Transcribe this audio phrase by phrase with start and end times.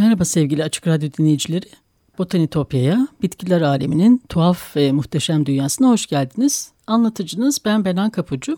[0.00, 1.66] Merhaba sevgili Açık Radyo dinleyicileri.
[2.18, 6.72] Botanitopya'ya, bitkiler aleminin tuhaf ve muhteşem dünyasına hoş geldiniz.
[6.86, 8.56] Anlatıcınız ben Benan Kapucu.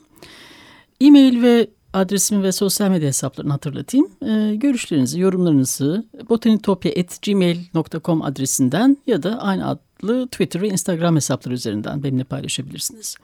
[1.00, 4.10] E-mail ve adresimi ve sosyal medya hesaplarını hatırlatayım.
[4.26, 12.24] Ee, görüşlerinizi, yorumlarınızı botanitopya.gmail.com adresinden ya da aynı adlı Twitter ve Instagram hesapları üzerinden benimle
[12.24, 13.16] paylaşabilirsiniz.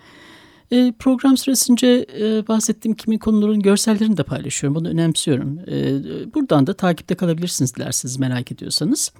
[0.70, 4.74] E, program süresince e, bahsettiğim kimi konuların görsellerini de paylaşıyorum.
[4.74, 5.58] Bunu önemsiyorum.
[5.58, 9.12] E, buradan da takipte kalabilirsiniz dilerseniz merak ediyorsanız.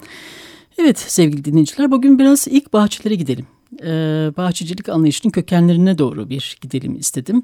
[0.79, 3.47] Evet sevgili dinleyiciler bugün biraz ilk bahçelere gidelim.
[3.83, 3.89] E,
[4.37, 7.43] bahçecilik anlayışının kökenlerine doğru bir gidelim istedim.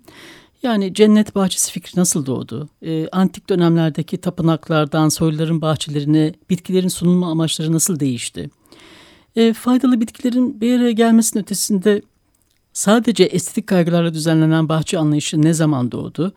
[0.62, 2.68] Yani cennet bahçesi fikri nasıl doğdu?
[2.82, 8.50] E, antik dönemlerdeki tapınaklardan soyluların bahçelerine bitkilerin sunulma amaçları nasıl değişti?
[9.36, 12.02] E, faydalı bitkilerin bir araya gelmesinin ötesinde
[12.74, 16.32] Sadece estetik kaygılarla düzenlenen bahçe anlayışı ne zaman doğdu?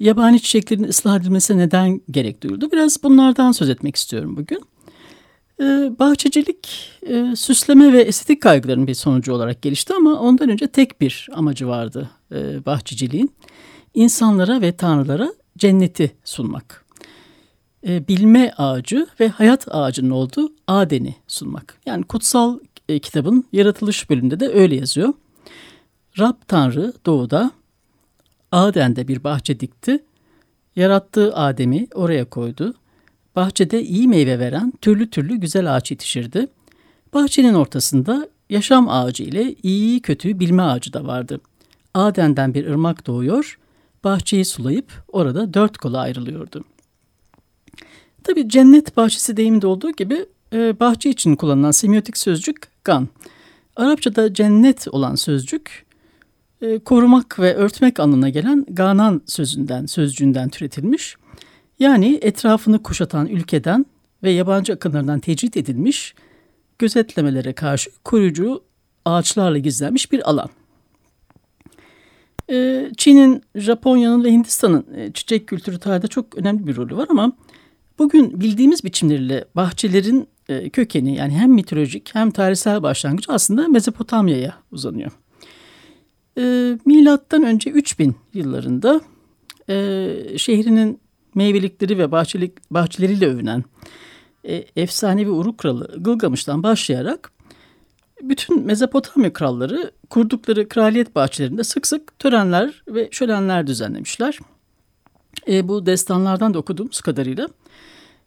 [0.00, 2.70] Yabani çiçeklerin ıslah edilmesi neden gerek duyuldu?
[2.72, 4.60] Biraz bunlardan söz etmek istiyorum bugün.
[5.60, 5.64] Ee,
[5.98, 11.28] bahçecilik e, süsleme ve estetik kaygıların bir sonucu olarak gelişti ama ondan önce tek bir
[11.32, 13.32] amacı vardı e, bahçeciliğin.
[13.94, 16.84] İnsanlara ve tanrılara cenneti sunmak.
[17.86, 21.78] E, bilme ağacı ve hayat ağacının olduğu Aden'i sunmak.
[21.86, 22.58] Yani kutsal
[23.02, 25.14] kitabın yaratılış bölümünde de öyle yazıyor.
[26.18, 27.50] Rab Tanrı doğuda
[28.52, 30.04] Aden'de bir bahçe dikti.
[30.76, 32.74] Yarattığı Adem'i oraya koydu.
[33.36, 36.46] Bahçede iyi meyve veren türlü türlü güzel ağaç yetişirdi.
[37.14, 41.40] Bahçenin ortasında yaşam ağacı ile iyi kötü bilme ağacı da vardı.
[41.94, 43.58] Aden'den bir ırmak doğuyor,
[44.04, 46.64] bahçeyi sulayıp orada dört kola ayrılıyordu.
[48.24, 53.08] Tabi cennet bahçesi deyiminde olduğu gibi e, bahçe için kullanılan semiotik sözcük gan.
[53.76, 55.86] Arapçada cennet olan sözcük
[56.62, 61.16] e, korumak ve örtmek anlamına gelen ganan sözünden, sözcüğünden türetilmiş.
[61.78, 63.86] Yani etrafını kuşatan ülkeden
[64.22, 66.14] ve yabancı akınlardan tecrit edilmiş,
[66.78, 68.62] gözetlemelere karşı koruyucu
[69.04, 70.48] ağaçlarla gizlenmiş bir alan.
[72.50, 77.32] E, Çin'in, Japonya'nın ve Hindistan'ın e, çiçek kültürü tarihinde çok önemli bir rolü var ama
[77.98, 80.28] bugün bildiğimiz biçimleriyle bahçelerin
[80.72, 85.12] kökeni yani hem mitolojik hem tarihsel başlangıcı aslında Mezopotamya'ya uzanıyor.
[86.38, 89.00] E, milattan önce 3000 yıllarında
[89.68, 91.00] e, şehrinin
[91.34, 93.64] meyvelikleri ve bahçelik, bahçeleriyle övünen
[94.44, 97.32] e, efsanevi Uruk kralı Gılgamış'tan başlayarak
[98.22, 104.38] bütün Mezopotamya kralları kurdukları kraliyet bahçelerinde sık sık törenler ve şölenler düzenlemişler.
[105.48, 107.48] E, bu destanlardan da okuduğumuz kadarıyla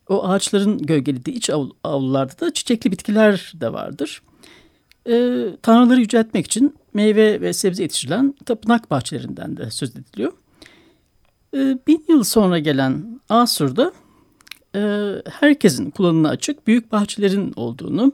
[0.09, 1.49] o ağaçların gölgelediği iç
[1.83, 4.21] avlularda da çiçekli bitkiler de vardır.
[5.07, 10.31] E, tanrıları yüceltmek için meyve ve sebze yetiştirilen tapınak bahçelerinden de söz ediliyor.
[11.53, 13.93] E, bin yıl sonra gelen Asur'da
[14.75, 14.81] e,
[15.39, 18.11] herkesin kullanımına açık büyük bahçelerin olduğunu,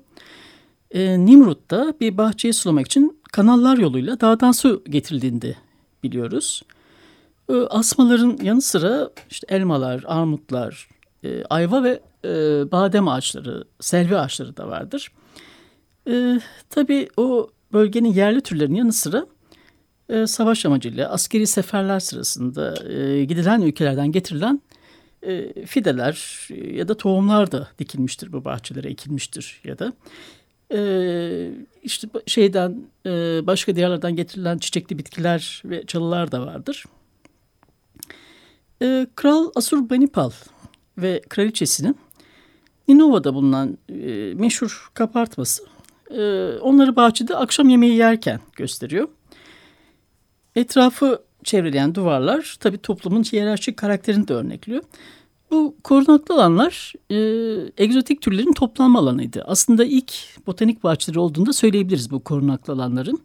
[0.92, 5.56] e, Nimrut'ta bir bahçeyi sulamak için kanallar yoluyla dağdan su getirildiğini
[6.04, 6.62] biliyoruz.
[7.50, 10.90] E, asmaların yanı sıra işte elmalar, armutlar,
[11.24, 12.30] e, ayva ve e,
[12.72, 15.12] badem ağaçları, selvi ağaçları da vardır.
[16.08, 19.26] E, tabii o bölgenin yerli türlerinin yanı sıra
[20.10, 24.62] e, savaş amacıyla askeri seferler sırasında e, gidilen ülkelerden getirilen
[25.24, 29.94] e, fideler ya da tohumlar da dikilmiştir bu bahçelere ekilmiştir ya da
[30.74, 31.52] e,
[31.84, 33.10] işte şeyden e,
[33.48, 36.86] başka diyarlardan getirilen çiçekli bitkiler ve çalılar da vardır.
[38.82, 40.32] E, Kral Asurbanipal
[40.98, 41.98] ve kraliçesinin
[42.88, 45.64] Ninova'da bulunan e, meşhur kapartması
[46.18, 49.08] e, onları bahçede akşam yemeği yerken gösteriyor.
[50.56, 54.84] Etrafı çevreleyen duvarlar tabi toplumun hiyerarşik karakterini de örnekliyor.
[55.52, 57.16] Bu korunaklı alanlar e,
[57.84, 59.44] egzotik türlerin toplanma alanıydı.
[59.48, 60.14] Aslında ilk
[60.48, 63.22] botanik bahçeleri olduğunda söyleyebiliriz bu korunaklı alanların.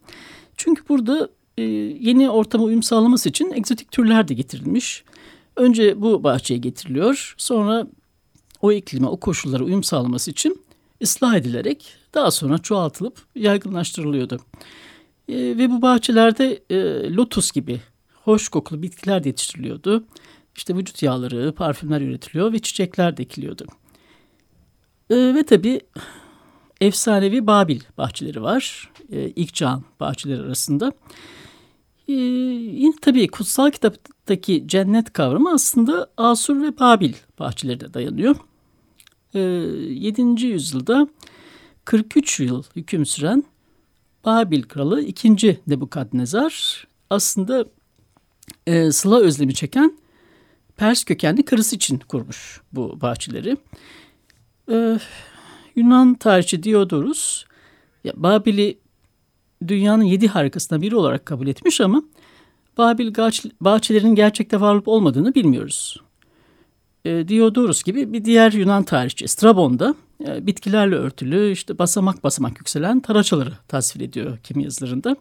[0.57, 1.29] Çünkü burada
[1.59, 1.63] e,
[2.01, 5.05] yeni ortama uyum sağlaması için egzotik türler de getirilmiş.
[5.57, 7.35] Önce bu bahçeye getiriliyor.
[7.39, 7.87] Sonra
[8.63, 10.66] o iklime, o koşullara uyum sağlaması için
[11.03, 14.41] ıslah edilerek daha sonra çoğaltılıp yaygınlaştırılıyordu.
[15.29, 16.77] E, ve bu bahçelerde e,
[17.15, 17.81] lotus gibi
[18.15, 20.05] hoş kokulu bitkiler de yetiştiriliyordu.
[20.57, 23.67] İşte vücut yağları, parfümler üretiliyor ve çiçekler de ekiliyordu.
[25.11, 25.81] E, ve tabii
[26.81, 28.91] efsanevi Babil bahçeleri var.
[29.13, 30.93] E, ilk çağın bahçeleri arasında.
[32.09, 38.37] E, yine tabii kutsal kitaptaki cennet kavramı aslında Asur ve Babil bahçelerine dayanıyor.
[39.35, 40.47] E, 7.
[40.47, 41.09] yüzyılda
[41.85, 43.45] 43 yıl hüküm süren
[44.25, 45.61] Babil kralı 2.
[45.67, 47.65] Nebukadnezar aslında
[48.67, 49.99] e, Sıla özlemi çeken
[50.77, 53.57] Pers kökenli karısı için kurmuş bu bahçeleri.
[54.71, 54.99] E,
[55.77, 57.45] Yunan tarihçi Diodorus
[58.05, 58.79] ya, Babil'i
[59.69, 62.03] dünyanın yedi harikasından biri olarak kabul etmiş ama
[62.79, 63.15] Babil
[63.61, 66.01] bahçelerinin gerçekte var olup olmadığını bilmiyoruz.
[67.07, 69.95] E, Diodorus gibi bir diğer Yunan tarihçi Strabon da
[70.27, 75.17] e, bitkilerle örtülü işte basamak basamak yükselen taraçaları tasvir ediyor kimi yazılarında.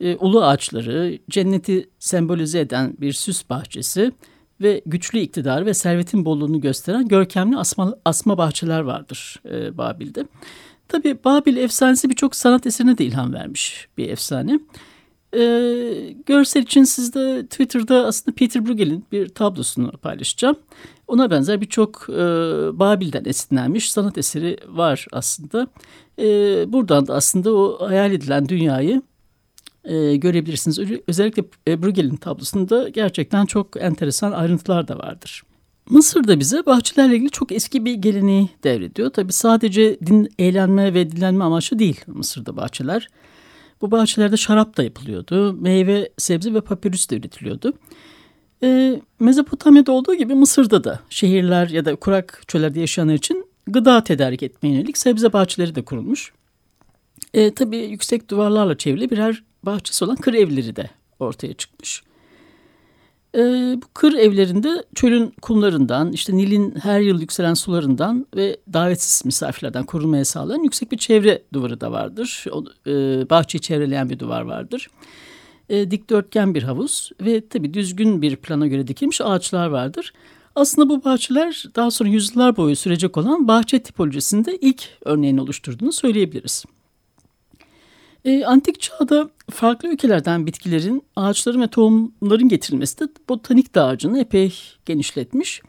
[0.00, 4.12] E, ulu ağaçları, cenneti sembolize eden bir süs bahçesi
[4.60, 10.26] ve güçlü iktidar ve servetin bolluğunu gösteren görkemli asma, asma bahçeler vardır e, Babil'de.
[10.88, 14.60] Tabi Babil efsanesi birçok sanat eserine de ilham vermiş bir efsane.
[15.34, 15.40] E,
[16.26, 20.56] görsel için sizde Twitter'da aslında Peter Bruegel'in bir tablosunu paylaşacağım.
[21.08, 22.14] Ona benzer birçok e,
[22.78, 25.66] Babil'den esinlenmiş sanat eseri var aslında.
[26.18, 26.24] E,
[26.72, 29.02] buradan da aslında o hayal edilen dünyayı
[29.84, 30.78] e, görebilirsiniz.
[31.08, 35.42] Özellikle e, Bruegel'in tablosunda gerçekten çok enteresan ayrıntılar da vardır.
[35.90, 39.10] Mısır'da bize bahçelerle ilgili çok eski bir geleneği devrediyor.
[39.10, 43.08] Tabi sadece din, eğlenme ve dinlenme amaçlı değil Mısır'da bahçeler.
[43.80, 45.52] Bu bahçelerde şarap da yapılıyordu.
[45.52, 47.72] Meyve, sebze ve papyrus da üretiliyordu.
[48.62, 54.42] E, Mezopotamya'da olduğu gibi Mısır'da da şehirler ya da kurak çöllerde yaşayanlar için gıda tedarik
[54.42, 56.32] etmeye yönelik sebze bahçeleri de kurulmuş.
[57.34, 62.02] E, tabii yüksek duvarlarla çevrili birer bahçesi olan kır evleri de ortaya çıkmış.
[63.34, 63.40] E,
[63.82, 70.24] bu kır evlerinde çölün kumlarından, işte Nil'in her yıl yükselen sularından ve davetsiz misafirlerden korunmaya
[70.24, 72.44] sağlayan yüksek bir çevre duvarı da vardır.
[72.52, 72.92] O, e,
[73.30, 74.88] bahçeyi çevreleyen bir duvar vardır.
[75.68, 80.12] E, dikdörtgen bir havuz ve tabii düzgün bir plana göre dikilmiş ağaçlar vardır.
[80.54, 86.64] Aslında bu bahçeler daha sonra yüzyıllar boyu sürecek olan bahçe tipolojisinde ilk örneğini oluşturduğunu söyleyebiliriz.
[88.26, 94.54] E, antik çağda farklı ülkelerden bitkilerin, ağaçların ve tohumların getirilmesi de botanik dağarcığını epey
[94.86, 95.62] genişletmiş.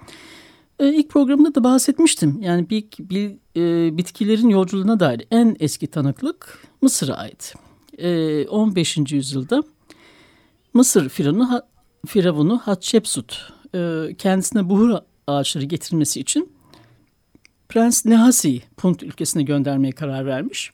[0.80, 2.42] E, ilk programda da bahsetmiştim.
[2.42, 7.54] Yani bir, bir e, bitkilerin yolculuğuna dair en eski tanıklık Mısır'a ait.
[7.98, 8.98] E, 15.
[9.12, 9.63] yüzyılda
[10.74, 11.62] Mısır firavunu,
[12.07, 16.51] firavunu Hatshepsut e, kendisine buhur ağaçları getirmesi için
[17.69, 20.71] Prens Nehasi'yi Punt ülkesine göndermeye karar vermiş.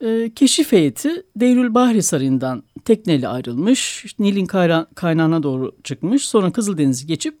[0.00, 4.06] E, keşif heyeti Deyrül Bahri Sarayı'ndan tekneyle ayrılmış.
[4.18, 4.46] Nil'in
[4.94, 6.28] kaynağına doğru çıkmış.
[6.28, 7.38] Sonra Kızıldeniz'i geçip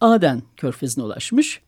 [0.00, 1.60] Aden körfezine ulaşmış.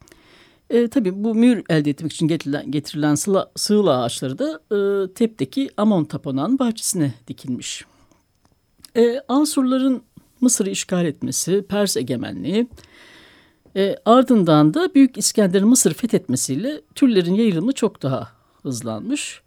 [0.71, 5.71] E, tabii bu mühür elde etmek için getirilen, getirilen sıla, sığla ağaçları da e, Tep'teki
[5.77, 7.85] Amon Tapınağı'nın bahçesine dikilmiş.
[8.97, 10.03] E, Asurların
[10.41, 12.69] Mısır'ı işgal etmesi, Pers egemenliği,
[13.77, 18.29] e, ardından da Büyük İskender'in Mısır'ı fethetmesiyle türlerin yayılımı çok daha
[18.63, 19.44] hızlanmış.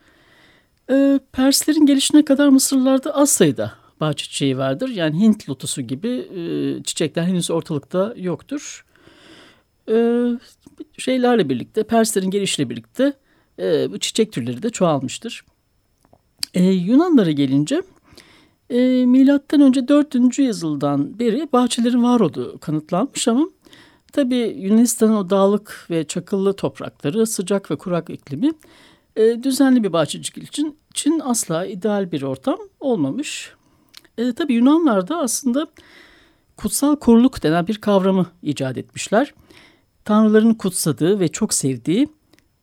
[0.92, 4.90] E, Perslerin gelişine kadar Mısırlılarda az sayıda bahçe çiçeği vardır.
[4.90, 8.86] Yani Hint lotusu gibi e, çiçekler henüz ortalıkta yoktur.
[9.90, 10.26] E,
[10.98, 13.14] şeylerle birlikte, Perslerin gelişiyle birlikte
[13.60, 15.46] e, bu çiçek türleri de çoğalmıştır.
[16.54, 17.82] E, Yunanlara gelince
[18.70, 20.40] e, milattan önce 4.
[20.40, 23.50] yüzyıldan beri bahçelerin var olduğu kanıtlanmış ama
[24.14, 28.52] tabi Yunanistan'ın o dağlık ve çakıllı toprakları, sıcak ve kurak iklimi
[29.18, 33.52] e, düzenli bir bahçecilik için, için asla ideal bir ortam olmamış.
[34.18, 35.68] E, tabi Yunanlar da aslında
[36.58, 39.34] kutsal koruluk denen bir kavramı icat etmişler.
[40.06, 42.08] Tanrıların kutsadığı ve çok sevdiği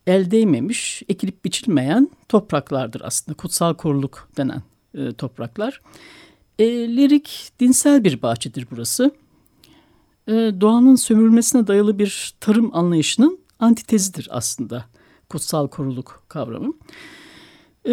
[0.06, 4.62] el değmemiş, ekilip biçilmeyen topraklardır aslında kutsal koruluk denen
[4.94, 5.80] e, topraklar.
[6.58, 9.10] E, lirik, dinsel bir bahçedir burası.
[10.28, 14.84] E, doğanın sömürülmesine dayalı bir tarım anlayışının antitezidir aslında
[15.34, 16.72] kutsal koruluk kavramı.
[17.88, 17.92] E,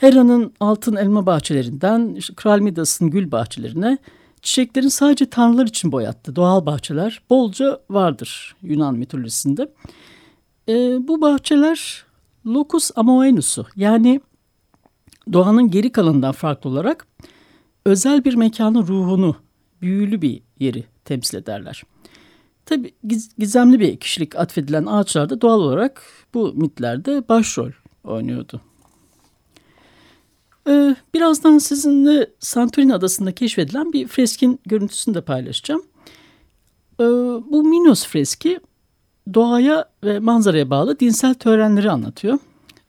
[0.00, 3.98] Hera'nın altın elma bahçelerinden işte Kral Midas'ın gül bahçelerine
[4.42, 9.72] çiçeklerin sadece tanrılar için boyattığı doğal bahçeler bolca vardır Yunan mitolojisinde.
[10.68, 10.74] E,
[11.08, 12.04] bu bahçeler
[12.46, 14.20] locus amoenus'u yani
[15.32, 17.06] doğanın geri kalanından farklı olarak
[17.84, 19.36] özel bir mekanın ruhunu,
[19.82, 21.82] büyülü bir yeri temsil ederler.
[22.66, 22.92] Tabi
[23.38, 26.02] gizemli bir kişilik atfedilen ağaçlar da doğal olarak
[26.34, 27.70] bu mitlerde başrol
[28.04, 28.60] oynuyordu.
[30.68, 35.82] Ee, birazdan sizinle Santorini adasında keşfedilen bir freskin görüntüsünü de paylaşacağım.
[37.00, 37.04] Ee,
[37.50, 38.60] bu Minos freski
[39.34, 42.38] doğaya ve manzaraya bağlı dinsel törenleri anlatıyor.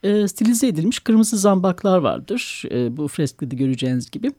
[0.04, 4.32] Ee, stilize edilmiş kırmızı zambaklar vardır e, bu freskede göreceğiniz gibi.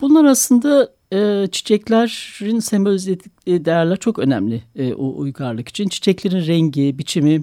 [0.00, 5.88] Bunlar aslında e, çiçeklerin sembolize ettiği değerler çok önemli e, o uygarlık için.
[5.88, 7.42] Çiçeklerin rengi, biçimi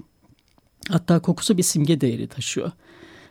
[0.88, 2.72] hatta kokusu bir simge değeri taşıyor.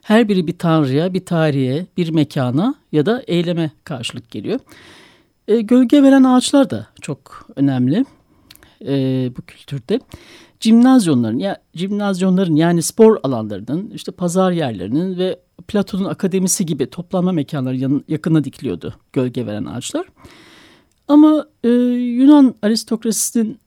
[0.01, 4.59] Her biri bir tanrıya, bir tarihe, bir mekana ya da eyleme karşılık geliyor.
[5.47, 8.05] E, gölge veren ağaçlar da çok önemli
[8.81, 8.95] e,
[9.37, 9.99] bu kültürde.
[10.63, 18.01] Cimnazyonların, ya, cimnazyonların yani spor alanlarının, işte pazar yerlerinin ve Platon'un akademisi gibi toplanma mekanları
[18.07, 20.05] yakına dikiliyordu gölge veren ağaçlar.
[21.07, 23.59] Ama e, Yunan aristokrasisinin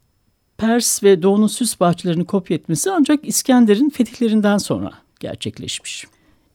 [0.57, 6.05] Pers ve Doğu'nun süs bahçelerini kopya etmesi ancak İskender'in fetihlerinden sonra gerçekleşmiş.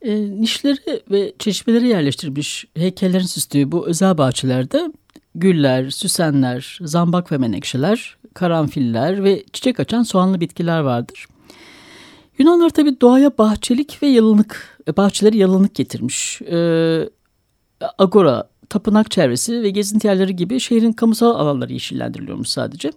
[0.01, 4.91] E, nişleri ve çeşmeleri yerleştirilmiş heykellerin süslüğü bu özel bahçelerde
[5.35, 11.27] güller, süsenler, zambak ve menekşeler, karanfiller ve çiçek açan soğanlı bitkiler vardır.
[12.37, 16.41] Yunanlar tabi doğaya bahçelik ve yalınık, e, bahçeleri yalınık getirmiş.
[16.41, 17.09] Ee,
[17.97, 22.91] agora, tapınak çevresi ve gezinti yerleri gibi şehrin kamusal alanları yeşillendiriliyormuş sadece.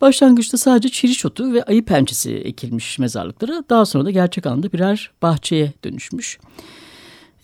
[0.00, 3.64] Başlangıçta sadece çiriş otu ve ayı pençesi ekilmiş mezarlıklara.
[3.70, 6.38] Daha sonra da gerçek anlamda birer bahçeye dönüşmüş.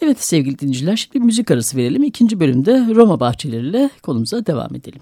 [0.00, 2.02] Evet sevgili dinleyiciler şimdi müzik arası verelim.
[2.02, 5.00] İkinci bölümde Roma bahçeleriyle konumuza devam edelim.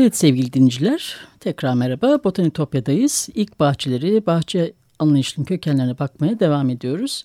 [0.00, 2.24] Evet sevgili dinleyiciler, tekrar merhaba.
[2.24, 3.28] Botanitopya'dayız.
[3.34, 7.24] İlk bahçeleri, bahçe anlayışının kökenlerine bakmaya devam ediyoruz.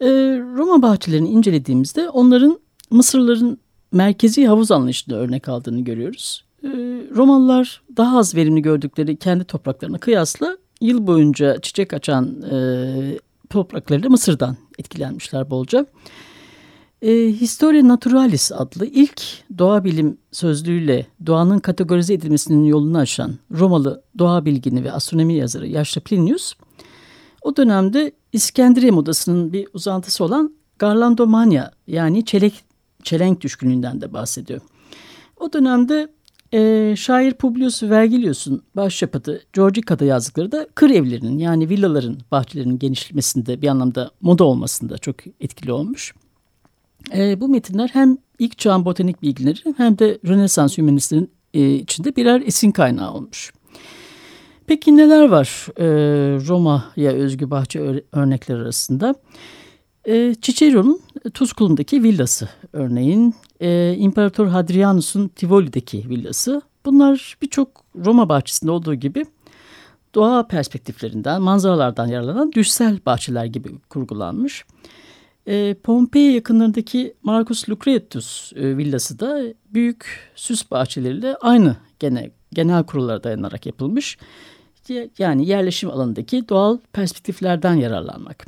[0.00, 0.06] Ee,
[0.56, 3.58] Roma bahçelerini incelediğimizde onların Mısırların
[3.92, 6.44] merkezi havuz anlayışını örnek aldığını görüyoruz.
[6.64, 6.68] Ee,
[7.16, 12.58] Romalılar daha az verimli gördükleri kendi topraklarına kıyasla yıl boyunca çiçek açan e,
[13.50, 15.86] topraklarıyla Mısır'dan etkilenmişler bolca.
[17.02, 19.22] E, Historia Naturalis adlı ilk
[19.58, 26.00] doğa bilim sözlüğüyle doğanın kategorize edilmesinin yolunu açan Romalı doğa bilgini ve astronomi yazarı yaşlı
[26.00, 26.54] Plinius,
[27.42, 32.64] o dönemde İskenderiye modasının bir uzantısı olan Garlandomania yani çelek,
[33.02, 34.60] çelenk düşkünlüğünden de bahsediyor.
[35.36, 36.08] O dönemde
[36.52, 43.68] e, şair Publius Vergilius'un başyapıtı Georgica'da yazdıkları da kır evlerinin yani villaların bahçelerinin genişlemesinde bir
[43.68, 46.14] anlamda moda olmasında çok etkili olmuş.
[47.16, 52.40] E, bu metinler hem ilk çağın botanik bilgileri hem de Rönesans hümanistlerin e, içinde birer
[52.40, 53.52] esin kaynağı olmuş.
[54.66, 55.86] Peki neler var e,
[56.46, 59.14] Roma'ya özgü bahçe örnekler arasında?
[60.08, 61.00] E, Cicero'nun
[61.34, 66.62] Tuzkul'undaki villası örneğin, e, İmparator Hadrianus'un Tivoli'deki villası.
[66.86, 67.68] Bunlar birçok
[68.04, 69.24] Roma bahçesinde olduğu gibi
[70.14, 74.64] doğa perspektiflerinden, manzaralardan yararlanan düşsel bahçeler gibi kurgulanmış.
[75.48, 83.24] E, Pompei yakınlarındaki Marcus Lucretius e, villası da büyük süs bahçeleriyle aynı gene, genel kurullara
[83.24, 84.18] dayanarak yapılmış.
[85.18, 88.46] Yani yerleşim alanındaki doğal perspektiflerden yararlanmak.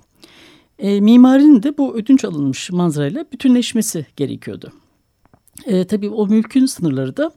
[0.78, 4.72] E, mimarinin de bu ödünç alınmış manzarayla bütünleşmesi gerekiyordu.
[5.66, 7.32] E, tabii o mülkün sınırları da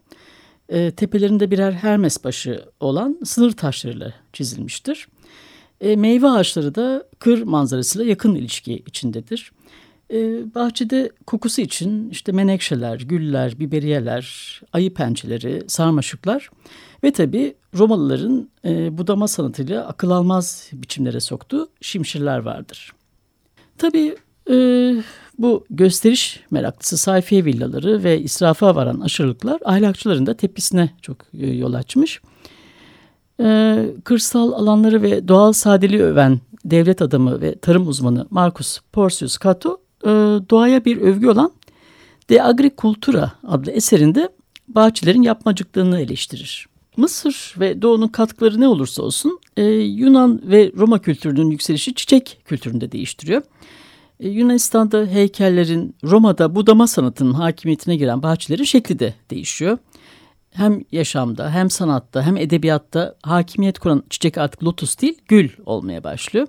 [0.70, 5.08] e, tepelerinde birer Hermes başı olan sınır taşlarıyla çizilmiştir.
[5.84, 9.52] E, meyve ağaçları da kır manzarasıyla yakın ilişki içindedir.
[10.14, 10.18] E,
[10.56, 16.50] bahçede kokusu için işte menekşeler, güller, biberiyeler, ayı pençeleri, sarmaşıklar
[17.04, 22.94] ve tabii Romalıların e, budama sanatıyla akıl almaz biçimlere soktuğu şimşirler vardır.
[23.78, 24.16] Tabii
[24.50, 24.56] e,
[25.38, 31.74] bu gösteriş meraklısı sayfiye villaları ve israfa varan aşırılıklar ahlakçıların da tepkisine çok e, yol
[31.74, 32.22] açmış.
[33.40, 39.78] E, kırsal alanları ve doğal sadeliği öven devlet adamı ve tarım uzmanı Marcus Porcius Cato
[40.04, 40.10] e,
[40.50, 41.52] doğaya bir övgü olan
[42.30, 44.30] De Agricultura adlı eserinde
[44.68, 46.68] bahçelerin yapmacıklığını eleştirir.
[46.98, 52.92] Mısır ve Doğu'nun katkıları ne olursa olsun e, Yunan ve Roma kültürünün yükselişi çiçek kültüründe
[52.92, 53.42] değiştiriyor.
[54.20, 59.78] E, Yunanistan'da heykellerin, Roma'da budama sanatının hakimiyetine giren bahçelerin şekli de değişiyor.
[60.54, 66.48] Hem yaşamda hem sanatta hem edebiyatta hakimiyet kuran çiçek artık lotus değil gül olmaya başlıyor.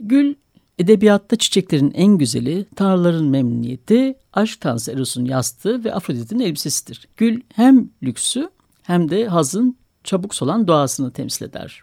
[0.00, 0.34] Gül
[0.78, 7.08] edebiyatta çiçeklerin en güzeli, tanrıların memnuniyeti, aşk tanrısı Eros'un yastığı ve Afrodit'in elbisesidir.
[7.16, 8.50] Gül hem lüksü
[8.82, 11.82] hem de hazın çabuk solan doğasını temsil eder.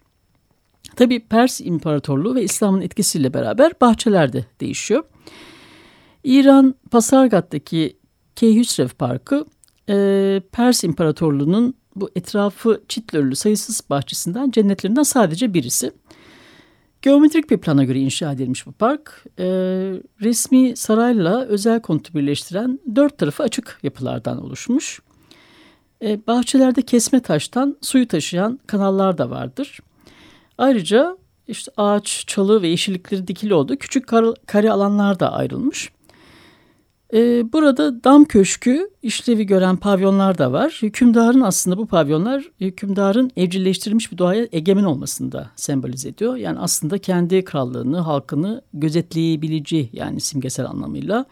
[0.96, 5.04] Tabi Pers İmparatorluğu ve İslam'ın etkisiyle beraber bahçeler de değişiyor.
[6.24, 7.98] İran Pasargat'taki
[8.36, 9.46] Keyhüsrev Parkı
[9.90, 15.92] e, Pers İmparatorluğu'nun bu etrafı çitlörlü sayısız bahçesinden cennetlerinden sadece birisi.
[17.02, 19.26] Geometrik bir plana göre inşa edilmiş bu park.
[19.40, 19.46] E,
[20.22, 25.02] resmi sarayla özel konutu birleştiren dört tarafı açık yapılardan oluşmuş.
[26.02, 29.80] E, bahçelerde kesme taştan suyu taşıyan kanallar da vardır.
[30.58, 31.18] Ayrıca
[31.48, 35.92] işte ağaç, çalı ve yeşillikleri dikili olduğu küçük kar, kare alanlar da ayrılmış.
[37.14, 40.80] Ee, burada dam köşkü işlevi gören pavyonlar da var.
[40.82, 46.36] Hükümdarın aslında bu pavyonlar hükümdarın evcilleştirilmiş bir doğaya egemen olmasını da sembolize ediyor.
[46.36, 51.26] Yani aslında kendi krallığını, halkını gözetleyebileceği yani simgesel anlamıyla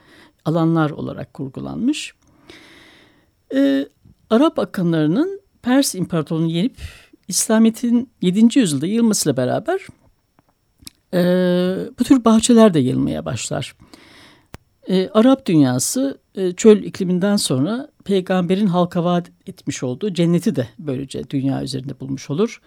[0.46, 2.14] alanlar olarak kurgulanmış.
[3.56, 3.88] Ee,
[4.30, 6.78] Arap akınlarının Pers İmparatorluğu'nu yenip
[7.28, 8.60] İslamiyet'in 7.
[8.60, 9.88] yüzyılda yayılmasıyla beraber
[11.14, 11.20] e,
[12.00, 13.76] bu tür bahçeler de yayılmaya başlar.
[14.92, 21.30] E, Arap dünyası e, çöl ikliminden sonra peygamberin halka vaat etmiş olduğu cenneti de böylece
[21.30, 22.62] dünya üzerinde bulmuş olur.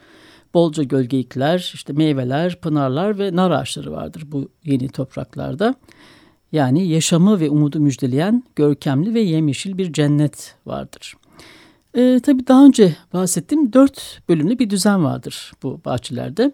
[0.55, 5.75] Bolca gölgelikler, işte meyveler, pınarlar ve nar ağaçları vardır bu yeni topraklarda.
[6.53, 11.15] Yani yaşamı ve umudu müjdeleyen görkemli ve yemyeşil bir cennet vardır.
[11.95, 16.53] E, tabii daha önce bahsettiğim dört bölümlü bir düzen vardır bu bahçelerde.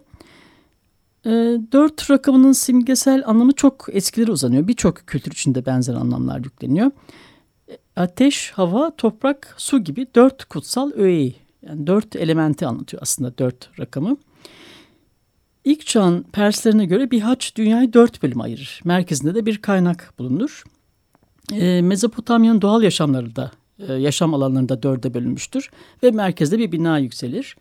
[1.25, 1.29] E,
[1.71, 4.67] dört rakamının simgesel anlamı çok eskileri uzanıyor.
[4.67, 6.91] Birçok kültür içinde benzer anlamlar yükleniyor.
[7.69, 11.35] E, ateş, hava, toprak, su gibi dört kutsal öğeyi,
[11.67, 14.17] yani dört elementi anlatıyor aslında dört rakamı.
[15.63, 18.81] İlk çağın Perslerine göre bir haç dünyayı dört bölüm ayırır.
[18.83, 20.63] Merkezinde de bir kaynak bulunur.
[21.51, 25.69] E, Mezopotamya'nın doğal yaşamları da e, yaşam alanlarında dörde bölünmüştür
[26.03, 27.55] ve merkezde bir bina yükselir.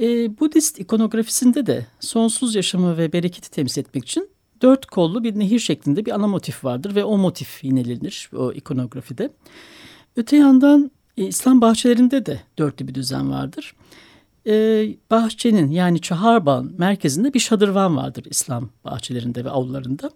[0.00, 4.30] E, Budist ikonografisinde de sonsuz yaşamı ve bereketi temsil etmek için
[4.62, 9.30] dört kollu bir nehir şeklinde bir ana motif vardır ve o motif yinelenir o ikonografide.
[10.16, 13.74] Öte yandan e, İslam bahçelerinde de dörtlü bir düzen vardır.
[14.46, 14.52] E,
[15.10, 20.10] bahçenin yani Çaharbağ'ın merkezinde bir şadırvan vardır İslam bahçelerinde ve avlularında.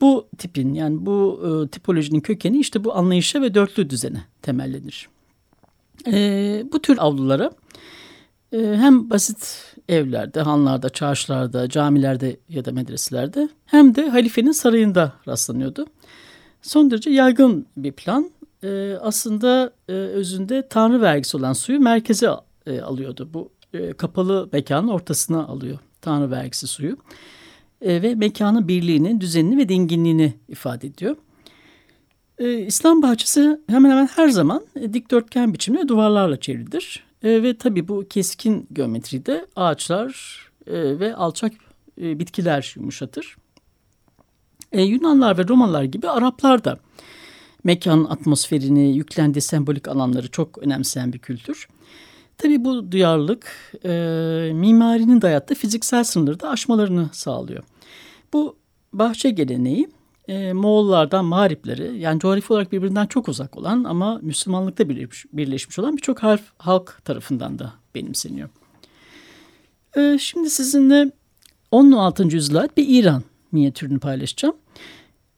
[0.00, 5.08] Bu tipin yani bu e, tipolojinin kökeni işte bu anlayışa ve dörtlü düzene temellenir.
[6.06, 7.50] E, bu tür avlulara
[8.52, 15.86] hem basit evlerde, hanlarda, çarşılarda, camilerde ya da medreselerde hem de halifenin sarayında rastlanıyordu.
[16.62, 18.30] Son derece yaygın bir plan.
[18.64, 22.30] E, aslında e, özünde tanrı vergisi olan suyu merkeze
[22.66, 23.28] e, alıyordu.
[23.34, 26.96] Bu e, kapalı mekanın ortasına alıyor tanrı vergisi suyu.
[27.82, 31.16] Ve mekanın birliğini, düzenini ve dinginliğini ifade ediyor.
[32.66, 34.62] İslam bahçesi hemen hemen her zaman
[34.92, 37.04] dikdörtgen biçimde duvarlarla çevrilidir.
[37.22, 41.52] E, ve tabii bu keskin geometride ağaçlar e, ve alçak
[42.00, 43.36] e, bitkiler yumuşatır.
[44.72, 46.78] E, Yunanlar ve Romalılar gibi Araplar da
[47.64, 51.68] mekanın atmosferini, yüklendiği sembolik alanları çok önemseyen bir kültür.
[52.38, 53.46] Tabii bu duyarlılık
[53.84, 53.90] e,
[54.54, 57.64] mimarinin dayattığı fiziksel sınırları da aşmalarını sağlıyor.
[58.32, 58.56] Bu
[58.92, 59.88] bahçe geleneği
[60.28, 65.96] e, Moğollardan Mağripleri yani coğrafi olarak birbirinden çok uzak olan ama Müslümanlıkta birleşmiş, birleşmiş olan
[65.96, 66.22] birçok
[66.58, 68.48] halk tarafından da benimseniyor.
[69.96, 71.10] E, şimdi sizinle
[71.70, 72.22] 16.
[72.22, 74.56] yüzyıla bir İran minyatürünü paylaşacağım.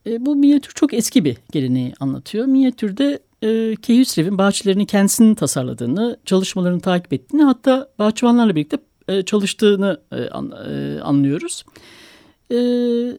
[0.07, 2.47] E, bu minyatür çok eski bir geleneği anlatıyor.
[2.47, 10.29] Minyatürde e, Keyhüsrev'in bahçelerini kendisinin tasarladığını, çalışmalarını takip ettiğini hatta bahçıvanlarla birlikte e, çalıştığını e,
[10.29, 11.65] an, e, anlıyoruz.
[12.53, 12.59] E,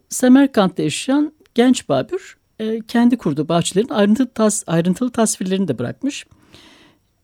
[0.10, 6.26] Semerkant'ta yaşayan genç Babür e, kendi kurduğu bahçelerin ayrıntılı, tas, ayrıntılı tasvirlerini de bırakmış.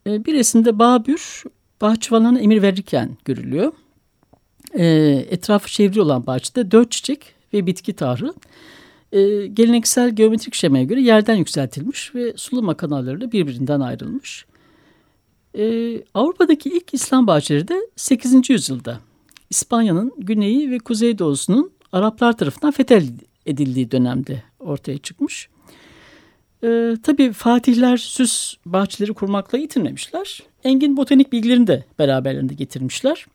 [0.07, 1.43] E, bir resimde Babür
[1.81, 3.71] bahçıvanlarına emir verirken görülüyor.
[4.73, 4.85] E,
[5.29, 8.33] etrafı çevrili olan bahçede dört çiçek ve bitki tahrı
[9.11, 14.45] e, geleneksel geometrik şemaya göre yerden yükseltilmiş ve sulama kanalları birbirinden ayrılmış.
[15.57, 18.49] E, Avrupa'daki ilk İslam bahçeleri de 8.
[18.49, 18.99] yüzyılda
[19.49, 22.71] İspanya'nın güneyi ve kuzeydoğusunun Araplar tarafından
[23.45, 25.49] fethedildiği dönemde ortaya çıkmış.
[26.63, 30.43] E, tabii fatihler süs bahçeleri kurmakla yetinmemişler.
[30.63, 33.25] Engin botanik bilgilerini de beraberlerinde getirmişler.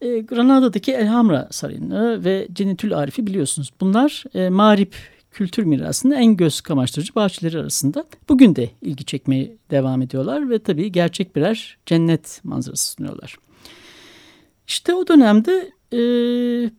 [0.00, 3.70] E, Granada'daki Elhamra Sarayı'nı ve Cenetül Arif'i biliyorsunuz.
[3.80, 4.94] Bunlar e, mağrip
[5.30, 8.04] kültür mirasının en göz kamaştırıcı bahçeleri arasında.
[8.28, 13.36] Bugün de ilgi çekmeye devam ediyorlar ve tabii gerçek birer cennet manzarası sunuyorlar.
[14.66, 15.98] İşte o dönemde e,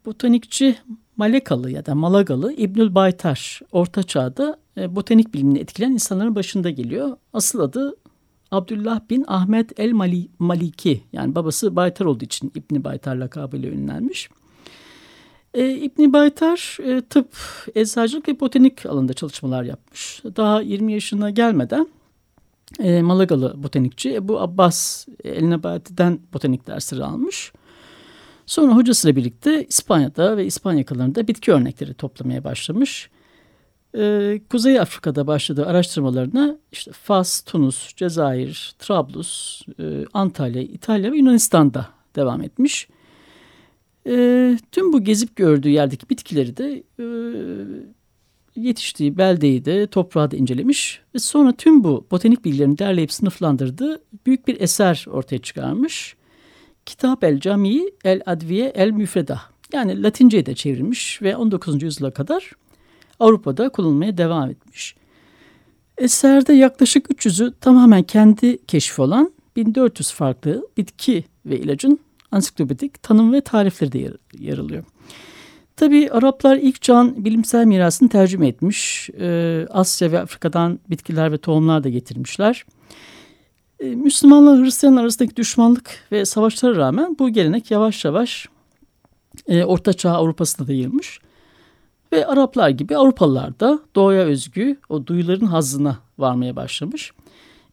[0.06, 0.75] botanikçi
[1.17, 7.17] Malekalı ya da Malagalı İbnül Baytar Orta Çağ'da e, botanik bilimini etkileyen insanların başında geliyor.
[7.34, 7.95] Asıl adı
[8.52, 9.91] Abdullah bin Ahmet el
[10.39, 14.30] Maliki yani babası Baytar olduğu için İbni Baytar lakabıyla ünlenmiş.
[15.54, 17.36] E, İbni Baytar e, tıp,
[17.76, 20.21] eczacılık ve botanik alanında çalışmalar yapmış.
[20.36, 21.88] Daha 20 yaşına gelmeden
[22.80, 27.54] e, Malagalı botanikçi Ebu Abbas El Nebati'den botanik dersleri almış.
[28.45, 33.10] Sonra hocasıyla birlikte İspanya'da ve İspanya yakınlarında bitki örnekleri toplamaya başlamış.
[33.97, 41.89] Ee, Kuzey Afrika'da başladığı araştırmalarına işte Fas, Tunus, Cezayir, Trablus, e, Antalya, İtalya ve Yunanistan'da
[42.15, 42.88] devam etmiş.
[44.08, 47.06] E, tüm bu gezip gördüğü yerdeki bitkileri de e,
[48.56, 54.47] yetiştiği beldeyi de toprağı da incelemiş ve sonra tüm bu botanik bilgilerini derleyip sınıflandırdığı büyük
[54.47, 56.15] bir eser ortaya çıkarmış.
[56.86, 59.41] Kitap el Camii el Adviye el Müfreda
[59.74, 61.84] yani Latince'ye de çevrilmiş ve 19.
[61.84, 62.52] yüzyıla kadar
[63.19, 64.96] Avrupa'da kullanılmaya devam etmiş.
[65.98, 72.00] Eserde yaklaşık 300'ü tamamen kendi keşfi olan 1400 farklı bitki ve ilacın
[72.32, 74.84] ansiklopedik tanım ve tarifleri de yer, yer alıyor.
[75.76, 79.10] Tabi Araplar ilk can bilimsel mirasını tercüme etmiş.
[79.19, 82.65] Ee, Asya ve Afrika'dan bitkiler ve tohumlar da getirmişler.
[83.79, 88.47] Ee, Müslümanlar Hristiyan arasındaki düşmanlık ve savaşlara rağmen bu gelenek yavaş yavaş
[89.47, 91.19] e, Orta Çağ Avrupa'sına da yayılmış.
[92.13, 97.12] Ve Araplar gibi Avrupalılar da doğaya özgü o duyuların hazzına varmaya başlamış.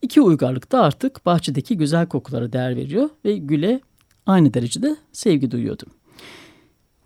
[0.03, 3.81] İki uygarlık da artık bahçedeki güzel kokulara değer veriyor ve güle
[4.27, 5.85] aynı derecede sevgi duyuyordu.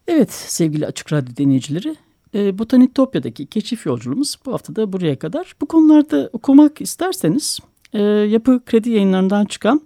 [0.08, 1.96] Evet sevgili Açık Radyo dinleyicileri,
[2.34, 5.54] e, Botanitopya'daki keşif yolculuğumuz bu hafta da buraya kadar.
[5.60, 7.60] Bu konularda okumak isterseniz
[7.94, 9.80] e, Yapı Kredi yayınlarından çıkan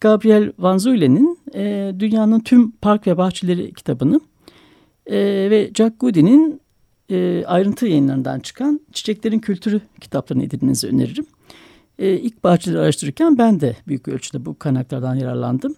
[0.00, 4.20] Gabriel Van Zuylen'in e, Dünyanın Tüm Park ve Bahçeleri kitabını
[5.06, 5.16] e,
[5.50, 6.60] ve Jack Goody'nin
[7.10, 11.26] e, ayrıntı yayınlarından çıkan Çiçeklerin Kültürü kitaplarını edinmenizi öneririm.
[11.98, 15.74] E, ilk bahçeleri araştırırken ben de büyük ölçüde bu kaynaklardan yararlandım.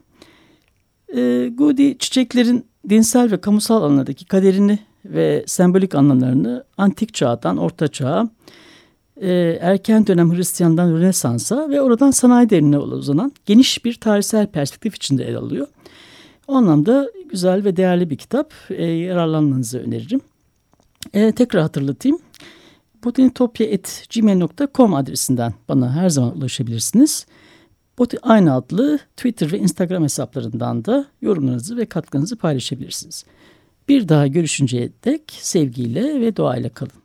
[1.16, 8.30] E, Goody çiçeklerin dinsel ve kamusal alanlardaki kaderini ve sembolik anlamlarını antik çağdan orta çağa,
[9.20, 15.24] e, erken dönem Hristiyan'dan Rönesans'a ve oradan sanayi devrine uzanan geniş bir tarihsel perspektif içinde
[15.24, 15.66] ele alıyor.
[16.48, 18.54] O anlamda güzel ve değerli bir kitap.
[18.70, 20.20] E, yararlanmanızı öneririm.
[21.14, 22.18] E, tekrar hatırlatayım.
[23.04, 27.26] botanitopya.gmail.com adresinden bana her zaman ulaşabilirsiniz.
[28.22, 33.24] Aynı adlı Twitter ve Instagram hesaplarından da yorumlarınızı ve katkınızı paylaşabilirsiniz.
[33.88, 37.04] Bir daha görüşünceye dek sevgiyle ve doğayla kalın.